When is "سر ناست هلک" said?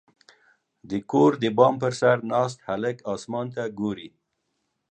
1.99-2.97